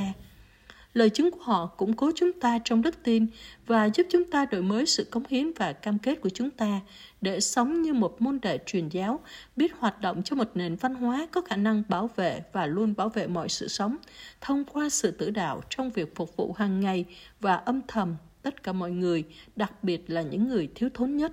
[0.94, 3.28] Lời chứng của họ củng cố chúng ta trong đức tin
[3.68, 6.80] và giúp chúng ta đổi mới sự cống hiến và cam kết của chúng ta
[7.22, 9.20] để sống như một môn đệ truyền giáo,
[9.56, 12.94] biết hoạt động cho một nền văn hóa có khả năng bảo vệ và luôn
[12.98, 13.98] bảo vệ mọi sự sống,
[14.42, 17.06] thông qua sự tử đạo trong việc phục vụ hàng ngày
[17.40, 19.24] và âm thầm tất cả mọi người,
[19.56, 21.32] đặc biệt là những người thiếu thốn nhất.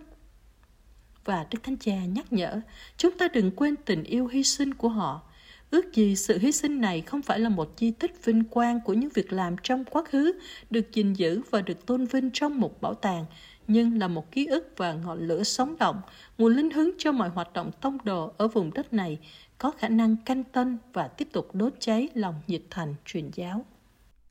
[1.25, 2.61] Và Đức Thánh Cha nhắc nhở,
[2.97, 5.26] chúng ta đừng quên tình yêu hy sinh của họ.
[5.71, 8.93] Ước gì sự hy sinh này không phải là một di tích vinh quang của
[8.93, 10.33] những việc làm trong quá khứ,
[10.71, 13.25] được gìn giữ và được tôn vinh trong một bảo tàng,
[13.69, 16.01] nhưng là một ký ức và ngọn lửa sống động,
[16.39, 19.19] nguồn linh hứng cho mọi hoạt động tông đồ ở vùng đất này,
[19.59, 23.65] có khả năng canh tân và tiếp tục đốt cháy lòng nhiệt thành truyền giáo.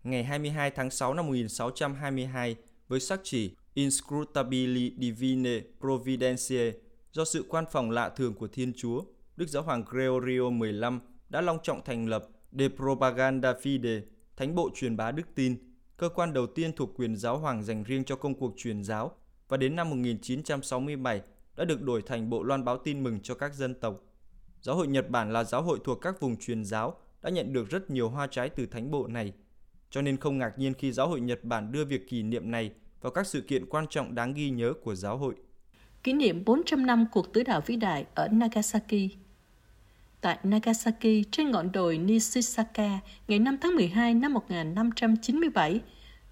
[0.03, 2.55] Ngày 22 tháng 6 năm 1622,
[2.87, 6.71] với sắc chỉ Inscrutabili Divine Providentiae
[7.11, 9.03] do sự quan phòng lạ thường của Thiên Chúa,
[9.37, 14.01] Đức Giáo hoàng Gregorio 15 đã long trọng thành lập De Propaganda Fide,
[14.37, 15.57] Thánh bộ truyền bá đức tin,
[15.97, 19.11] cơ quan đầu tiên thuộc quyền giáo hoàng dành riêng cho công cuộc truyền giáo
[19.47, 21.21] và đến năm 1967
[21.55, 24.01] đã được đổi thành Bộ Loan báo tin mừng cho các dân tộc.
[24.61, 27.69] Giáo hội Nhật Bản là giáo hội thuộc các vùng truyền giáo đã nhận được
[27.69, 29.33] rất nhiều hoa trái từ thánh bộ này,
[29.89, 32.71] cho nên không ngạc nhiên khi giáo hội Nhật Bản đưa việc kỷ niệm này
[33.01, 35.35] vào các sự kiện quan trọng đáng ghi nhớ của giáo hội.
[36.03, 39.24] Kỷ niệm 400 năm cuộc tứ đạo vĩ đại ở Nagasaki
[40.25, 45.79] Tại Nagasaki, trên ngọn đồi Nishisaka, ngày 5 tháng 12 năm 1597,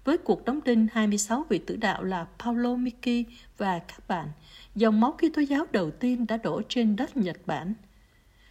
[0.04, 3.24] với cuộc đóng đinh 26 vị tử đạo là Paolo Miki
[3.58, 4.28] và các bạn,
[4.74, 7.74] dòng máu Kitô giáo đầu tiên đã đổ trên đất Nhật Bản.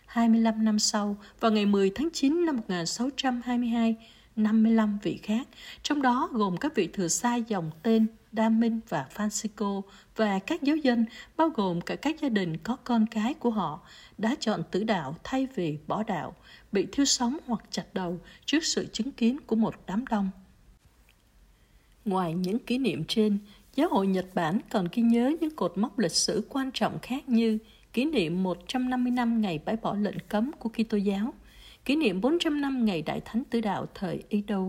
[0.06, 3.96] 25 năm sau, vào ngày 10 tháng 9 năm 1622,
[4.36, 5.48] 55 vị khác,
[5.84, 9.82] trong đó gồm các vị thừa sai dòng tên Đa Minh và Francisco
[10.16, 11.06] và các giáo dân,
[11.38, 13.82] bao gồm cả các gia đình có con cái của họ,
[14.24, 16.36] đã chọn tử đạo thay vì bỏ đạo,
[16.72, 20.30] bị thiêu sống hoặc chặt đầu trước sự chứng kiến của một đám đông.
[22.06, 23.38] Ngoài những kỷ niệm trên,
[23.76, 27.30] Giáo hội Nhật Bản còn ghi nhớ những cột mốc lịch sử quan trọng khác
[27.30, 27.58] như
[27.94, 31.34] kỷ niệm 150 năm ngày bãi bỏ lệnh cấm của Kitô giáo,
[31.86, 34.62] kỷ niệm 400 năm ngày Đại Thánh Tử Đạo thời Edo.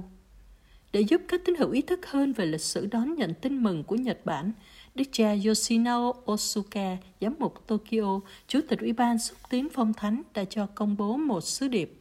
[0.92, 3.84] Để giúp các tín hữu ý thức hơn về lịch sử đón nhận tin mừng
[3.84, 4.52] của Nhật Bản,
[4.94, 10.22] Đức cha Yoshinao Osuka, giám mục Tokyo, chủ tịch Ủy ban xúc tiến phong thánh
[10.35, 12.00] đã cho công bố một sứ điệp.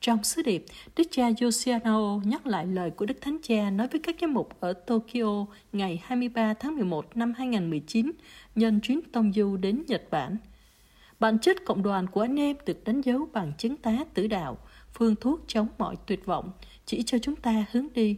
[0.00, 0.64] Trong sứ điệp,
[0.96, 4.60] Đức cha Yoshinao nhắc lại lời của Đức Thánh Cha nói với các giám mục
[4.60, 8.12] ở Tokyo ngày 23 tháng 11 năm 2019
[8.54, 10.36] nhân chuyến tông du đến Nhật Bản–
[11.20, 14.58] Bản chất cộng đoàn của anh em được đánh dấu bằng chứng tá tử đạo,
[14.94, 16.50] phương thuốc chống mọi tuyệt vọng,
[16.86, 18.16] chỉ cho chúng ta hướng đi.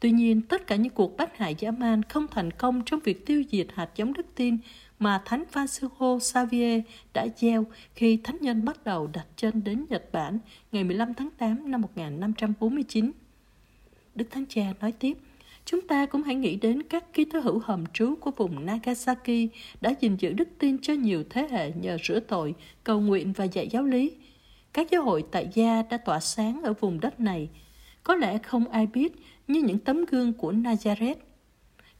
[0.00, 3.26] Tuy nhiên, tất cả những cuộc bắt hại dã man không thành công trong việc
[3.26, 4.58] tiêu diệt hạt giống đức tin
[4.98, 6.82] mà Thánh Francisco Xavier
[7.14, 10.38] đã gieo khi thánh nhân bắt đầu đặt chân đến Nhật Bản
[10.72, 13.12] ngày 15 tháng 8 năm 1549.
[14.14, 15.18] Đức Thánh Cha nói tiếp,
[15.70, 19.48] Chúng ta cũng hãy nghĩ đến các ký tứ hữu hầm trú của vùng Nagasaki
[19.80, 23.44] đã gìn giữ đức tin cho nhiều thế hệ nhờ rửa tội, cầu nguyện và
[23.44, 24.12] dạy giáo lý.
[24.72, 27.48] Các giáo hội tại gia đã tỏa sáng ở vùng đất này.
[28.08, 29.12] Có lẽ không ai biết
[29.48, 31.14] như những tấm gương của Nazareth.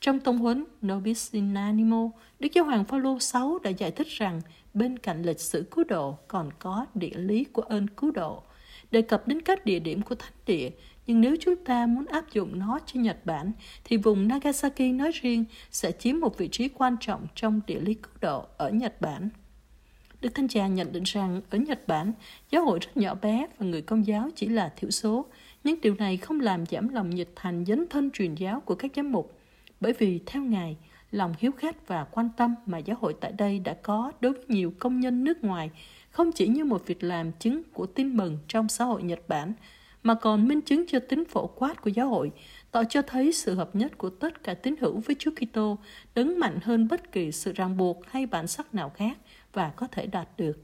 [0.01, 4.41] Trong tông huấn Nobis in Animo, Đức Giáo hoàng Phaolô 6 đã giải thích rằng
[4.75, 8.43] bên cạnh lịch sử cứu độ còn có địa lý của ơn cứu độ.
[8.91, 10.71] Đề cập đến các địa điểm của thánh địa
[11.07, 13.53] nhưng nếu chúng ta muốn áp dụng nó cho Nhật Bản,
[13.85, 17.95] thì vùng Nagasaki nói riêng sẽ chiếm một vị trí quan trọng trong địa lý
[17.95, 19.29] cứu độ ở Nhật Bản.
[20.21, 22.13] Đức Thanh Cha nhận định rằng ở Nhật Bản,
[22.51, 25.27] giáo hội rất nhỏ bé và người công giáo chỉ là thiểu số,
[25.69, 28.91] nhưng điều này không làm giảm lòng nhiệt thành dấn thân truyền giáo của các
[28.97, 29.39] giám mục,
[29.81, 30.77] bởi vì theo Ngài,
[31.11, 34.45] lòng hiếu khách và quan tâm mà giáo hội tại đây đã có đối với
[34.49, 35.71] nhiều công nhân nước ngoài
[36.11, 39.53] không chỉ như một việc làm chứng của tin mừng trong xã hội Nhật Bản,
[40.03, 42.31] mà còn minh chứng cho tính phổ quát của giáo hội,
[42.71, 45.79] tạo cho thấy sự hợp nhất của tất cả tín hữu với Chúa Kitô
[46.15, 49.19] đấng mạnh hơn bất kỳ sự ràng buộc hay bản sắc nào khác
[49.53, 50.59] và có thể đạt được.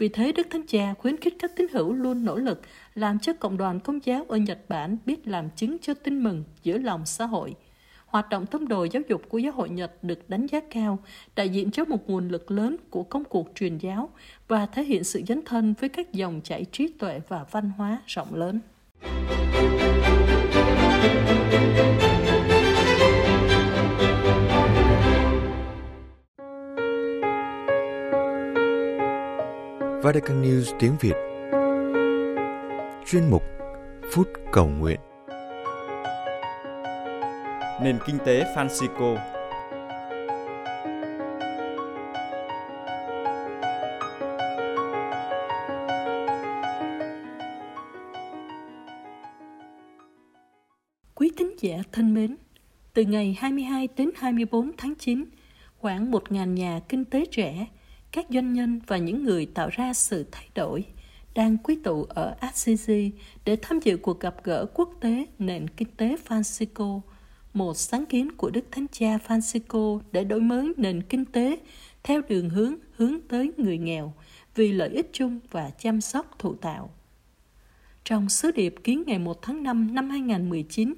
[0.00, 2.60] Vì thế, Đức Thánh Cha khuyến khích các tín hữu luôn nỗ lực
[2.94, 6.44] làm cho cộng đoàn công giáo ở Nhật Bản biết làm chứng cho tin mừng
[6.62, 7.54] giữa lòng xã hội.
[8.06, 10.98] Hoạt động tông đồ giáo dục của giáo hội Nhật được đánh giá cao,
[11.36, 14.10] đại diện cho một nguồn lực lớn của công cuộc truyền giáo
[14.48, 18.02] và thể hiện sự dấn thân với các dòng chảy trí tuệ và văn hóa
[18.06, 18.60] rộng lớn.
[30.10, 31.14] Vatican News tiếng Việt.
[33.06, 33.42] Chuyên mục
[34.12, 35.00] Phút Cầu Nguyện.
[37.82, 39.16] Nền kinh tế Francisco.
[51.14, 52.36] Quý tín giả thân mến,
[52.94, 55.24] từ ngày 22 đến 24 tháng 9,
[55.78, 57.66] khoảng 1.000 nhà kinh tế trẻ–
[58.12, 60.84] các doanh nhân và những người tạo ra sự thay đổi
[61.34, 63.12] đang quy tụ ở Assisi
[63.44, 67.00] để tham dự cuộc gặp gỡ quốc tế nền kinh tế Francisco,
[67.54, 71.58] một sáng kiến của Đức Thánh Cha Francisco để đổi mới nền kinh tế
[72.02, 74.12] theo đường hướng hướng tới người nghèo
[74.54, 76.90] vì lợi ích chung và chăm sóc thụ tạo.
[78.04, 80.94] Trong sứ điệp ký ngày 1 tháng 5 năm 2019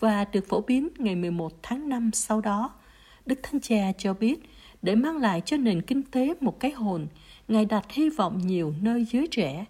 [0.00, 2.74] và được phổ biến ngày 11 tháng 5 sau đó,
[3.26, 4.40] Đức Thánh Cha cho biết–
[4.84, 7.06] để mang lại cho nền kinh tế một cái hồn,
[7.48, 9.64] Ngài đặt hy vọng nhiều nơi giới trẻ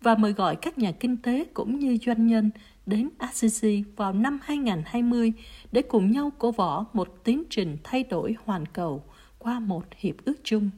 [0.00, 2.50] và mời gọi các nhà kinh tế cũng như doanh nhân
[2.86, 5.32] đến Assisi vào năm 2020
[5.72, 9.04] để cùng nhau cổ võ một tiến trình thay đổi hoàn cầu
[9.38, 10.70] qua một hiệp ước chung.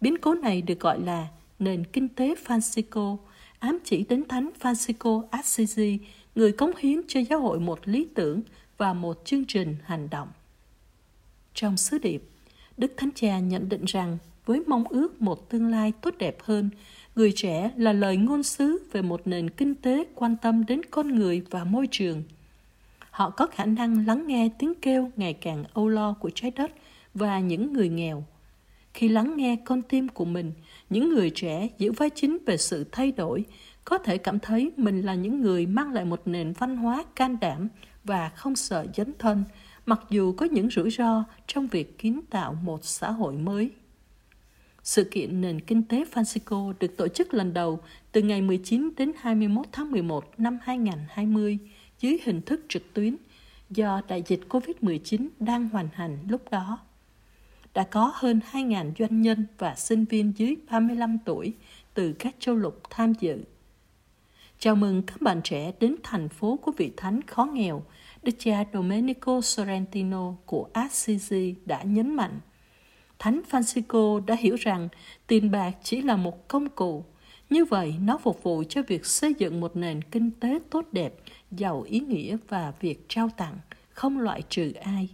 [0.00, 3.16] Biến cố này được gọi là nền kinh tế Francisco,
[3.58, 5.98] ám chỉ đến Thánh Francisco Assisi,
[6.34, 8.40] người cống hiến cho giáo hội một lý tưởng
[8.76, 10.28] và một chương trình hành động.
[11.54, 12.22] Trong sứ điệp,
[12.76, 16.70] Đức Thánh Cha nhận định rằng với mong ước một tương lai tốt đẹp hơn,
[17.16, 21.14] người trẻ là lời ngôn sứ về một nền kinh tế quan tâm đến con
[21.14, 22.22] người và môi trường.
[23.10, 26.72] Họ có khả năng lắng nghe tiếng kêu ngày càng âu lo của trái đất
[27.14, 28.24] và những người nghèo.
[28.94, 30.52] Khi lắng nghe con tim của mình,
[30.90, 33.44] những người trẻ giữ vai chính về sự thay đổi,
[33.84, 37.36] có thể cảm thấy mình là những người mang lại một nền văn hóa can
[37.40, 37.68] đảm
[38.04, 39.44] và không sợ dấn thân,
[39.86, 43.70] mặc dù có những rủi ro trong việc kiến tạo một xã hội mới.
[44.82, 47.80] Sự kiện nền kinh tế Francisco được tổ chức lần đầu
[48.12, 51.58] từ ngày 19 đến 21 tháng 11 năm 2020
[52.00, 53.16] dưới hình thức trực tuyến
[53.70, 56.78] do đại dịch COVID-19 đang hoành hành lúc đó.
[57.74, 61.54] Đã có hơn 2.000 doanh nhân và sinh viên dưới 35 tuổi
[61.94, 63.44] từ các châu lục tham dự.
[64.58, 67.82] Chào mừng các bạn trẻ đến thành phố của vị thánh khó nghèo
[68.24, 72.40] Đức cha Domenico Sorrentino của Assisi đã nhấn mạnh,
[73.18, 74.88] Thánh Francisco đã hiểu rằng
[75.26, 77.04] tiền bạc chỉ là một công cụ.
[77.50, 81.14] Như vậy, nó phục vụ cho việc xây dựng một nền kinh tế tốt đẹp,
[81.50, 83.58] giàu ý nghĩa và việc trao tặng,
[83.88, 85.08] không loại trừ ai.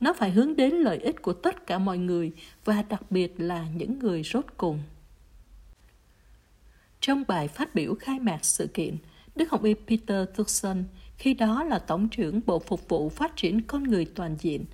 [0.00, 2.32] Nó phải hướng đến lợi ích của tất cả mọi người
[2.64, 4.78] và đặc biệt là những người rốt cùng.
[7.00, 8.96] Trong bài phát biểu khai mạc sự kiện,
[9.36, 10.84] Đức hồng y Peter Thurston
[11.18, 14.64] khi đó là Tổng trưởng Bộ Phục vụ Phát triển Con Người Toàn diện,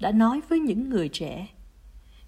[0.00, 1.48] đã nói với những người trẻ.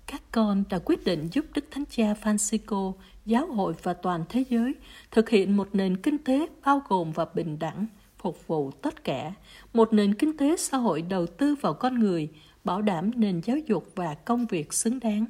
[0.07, 2.93] Các con đã quyết định giúp Đức Thánh Cha Francisco,
[3.27, 4.75] giáo hội và toàn thế giới
[5.11, 7.87] thực hiện một nền kinh tế bao gồm và bình đẳng,
[8.19, 9.33] phục vụ tất cả,
[9.73, 12.29] một nền kinh tế xã hội đầu tư vào con người,
[12.65, 15.25] bảo đảm nền giáo dục và công việc xứng đáng.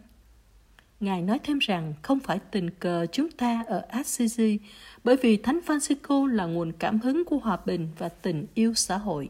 [1.00, 4.58] Ngài nói thêm rằng không phải tình cờ chúng ta ở Assisi,
[5.04, 8.98] bởi vì Thánh Francisco là nguồn cảm hứng của hòa bình và tình yêu xã
[8.98, 9.28] hội.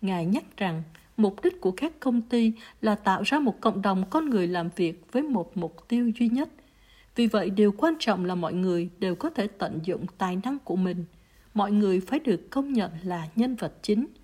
[0.00, 0.82] Ngài nhắc rằng
[1.16, 4.68] mục đích của các công ty là tạo ra một cộng đồng con người làm
[4.76, 6.48] việc với một mục tiêu duy nhất.
[7.16, 10.58] Vì vậy, điều quan trọng là mọi người đều có thể tận dụng tài năng
[10.58, 11.04] của mình.
[11.54, 14.06] Mọi người phải được công nhận là nhân vật chính–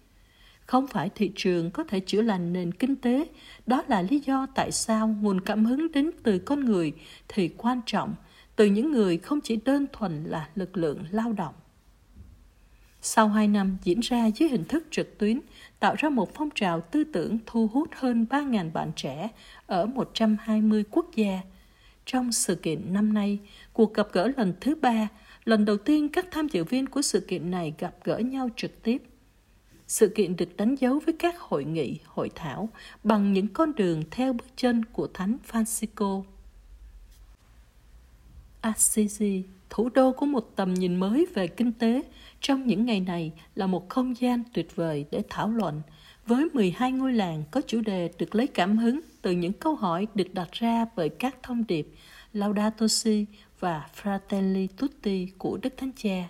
[0.71, 3.27] không phải thị trường có thể chữa lành nền kinh tế,
[3.67, 6.93] đó là lý do tại sao nguồn cảm hứng đến từ con người
[7.29, 8.15] thì quan trọng,
[8.57, 11.55] từ những người không chỉ đơn thuần là lực lượng lao động.
[13.03, 15.41] Sau hai năm diễn ra dưới hình thức trực tuyến,
[15.81, 19.29] tạo ra một phong trào tư tưởng thu hút hơn 3.000 bạn trẻ
[19.67, 21.41] ở 120 quốc gia.
[22.07, 23.39] Trong sự kiện năm nay,
[23.73, 25.09] cuộc gặp gỡ lần thứ ba,
[25.45, 28.83] lần đầu tiên các tham dự viên của sự kiện này gặp gỡ nhau trực
[28.83, 29.03] tiếp.
[29.91, 32.69] Sự kiện được đánh dấu với các hội nghị, hội thảo
[33.05, 36.23] bằng những con đường theo bước chân của Thánh Francisco.
[38.61, 42.03] Assisi, thủ đô của một tầm nhìn mới về kinh tế,
[42.41, 45.83] trong những ngày này là một không gian tuyệt vời để thảo luận,
[46.27, 50.07] với 12 ngôi làng có chủ đề được lấy cảm hứng từ những câu hỏi
[50.15, 51.89] được đặt ra bởi các thông điệp
[52.33, 53.27] Laudato Si
[53.61, 56.29] và Fratelli Tutti của Đức Thánh Cha.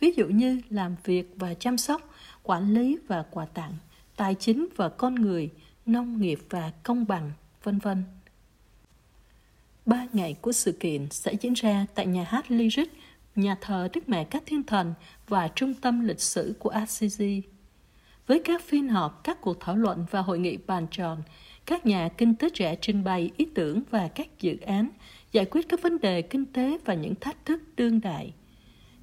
[0.00, 2.09] Ví dụ như làm việc và chăm sóc,
[2.50, 3.72] quản lý và quà tặng,
[4.16, 5.50] tài chính và con người,
[5.86, 7.32] nông nghiệp và công bằng,
[7.62, 8.04] vân vân.
[9.86, 12.92] Ba ngày của sự kiện sẽ diễn ra tại nhà hát Lyric,
[13.36, 14.94] nhà thờ Đức Mẹ Các Thiên Thần
[15.28, 17.42] và trung tâm lịch sử của Assisi.
[18.26, 21.22] Với các phiên họp, các cuộc thảo luận và hội nghị bàn tròn,
[21.66, 24.88] các nhà kinh tế trẻ trình bày ý tưởng và các dự án,
[25.32, 28.32] giải quyết các vấn đề kinh tế và những thách thức đương đại.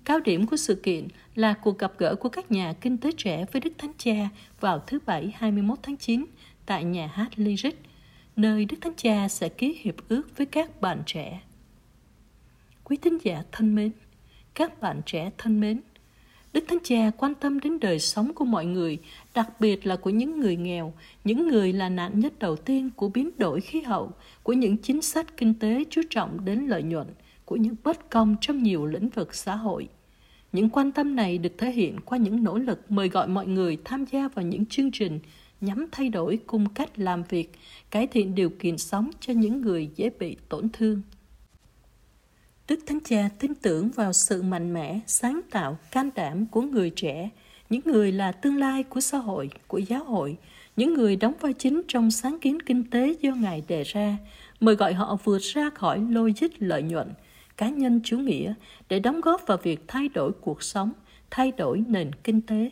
[0.07, 3.45] Cao điểm của sự kiện là cuộc gặp gỡ của các nhà kinh tế trẻ
[3.51, 6.25] với Đức Thánh Cha vào thứ Bảy 21 tháng 9
[6.65, 7.79] tại nhà hát Lyric,
[8.35, 11.41] nơi Đức Thánh Cha sẽ ký hiệp ước với các bạn trẻ.
[12.83, 13.91] Quý tín giả thân mến,
[14.53, 15.81] các bạn trẻ thân mến,
[16.53, 18.97] Đức Thánh Cha quan tâm đến đời sống của mọi người,
[19.35, 20.93] đặc biệt là của những người nghèo,
[21.23, 24.11] những người là nạn nhất đầu tiên của biến đổi khí hậu,
[24.43, 27.07] của những chính sách kinh tế chú trọng đến lợi nhuận,
[27.45, 29.89] của những bất công trong nhiều lĩnh vực xã hội.
[30.51, 33.77] Những quan tâm này được thể hiện qua những nỗ lực mời gọi mọi người
[33.85, 35.19] tham gia vào những chương trình
[35.61, 37.51] nhằm thay đổi cung cách làm việc,
[37.91, 41.01] cải thiện điều kiện sống cho những người dễ bị tổn thương.
[42.67, 46.89] Đức Thánh Cha tin tưởng vào sự mạnh mẽ, sáng tạo, can đảm của người
[46.89, 47.29] trẻ,
[47.69, 50.37] những người là tương lai của xã hội, của giáo hội,
[50.75, 54.17] những người đóng vai chính trong sáng kiến kinh tế do Ngài đề ra,
[54.59, 57.07] mời gọi họ vượt ra khỏi logic lợi nhuận,
[57.57, 58.53] cá nhân chủ nghĩa
[58.89, 60.91] để đóng góp vào việc thay đổi cuộc sống,
[61.29, 62.71] thay đổi nền kinh tế.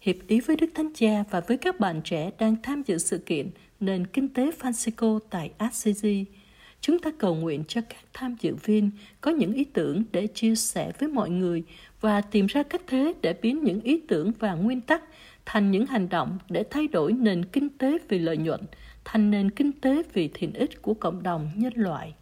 [0.00, 3.18] Hiệp ý với Đức Thánh Cha và với các bạn trẻ đang tham dự sự
[3.18, 6.24] kiện nền kinh tế Francisco tại Assisi–
[6.80, 10.54] Chúng ta cầu nguyện cho các tham dự viên có những ý tưởng để chia
[10.54, 11.62] sẻ với mọi người
[12.00, 15.02] và tìm ra cách thế để biến những ý tưởng và nguyên tắc
[15.46, 18.60] thành những hành động để thay đổi nền kinh tế vì lợi nhuận
[19.04, 22.14] thành nền kinh tế vì thiện ích của cộng đồng nhân loại.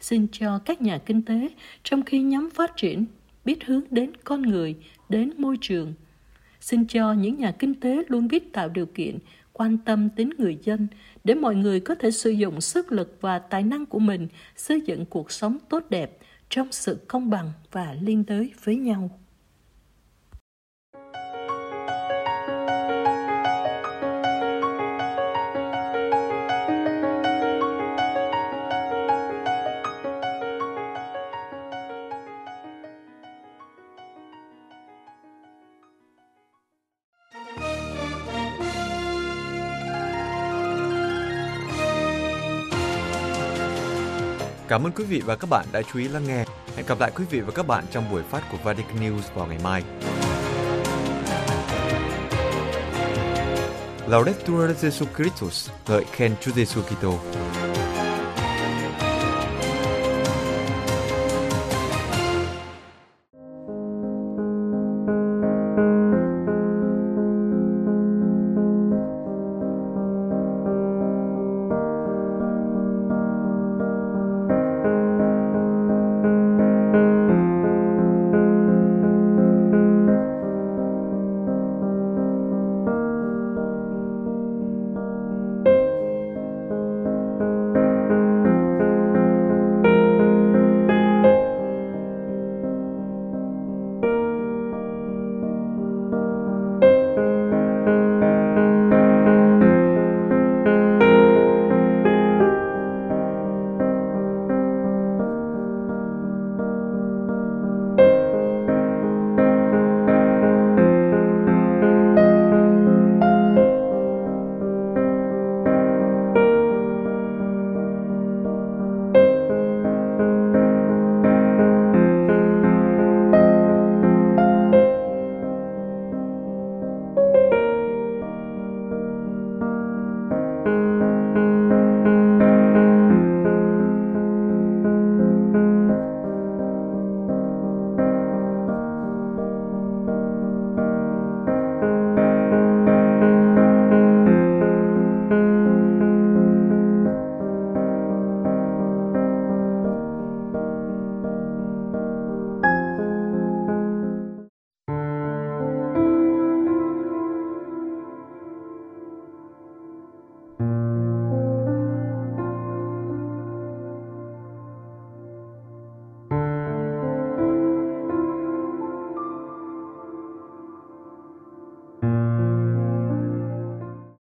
[0.00, 1.48] Xin cho các nhà kinh tế
[1.84, 3.04] trong khi nhóm phát triển
[3.44, 4.76] biết hướng đến con người,
[5.08, 5.94] đến môi trường.
[6.60, 9.18] Xin cho những nhà kinh tế luôn biết tạo điều kiện
[9.52, 10.88] quan tâm đến người dân
[11.24, 14.80] để mọi người có thể sử dụng sức lực và tài năng của mình xây
[14.80, 19.19] dựng cuộc sống tốt đẹp trong sự công bằng và liên đới với nhau.
[44.70, 46.44] Cảm ơn quý vị và các bạn đã chú ý lắng nghe.
[46.76, 49.46] Hẹn gặp lại quý vị và các bạn trong buổi phát của Vatican News vào
[49.46, 49.82] ngày mai.
[54.08, 57.18] Laudetur Jesus Christus, ngợi khen Chúa Giêsu Kitô.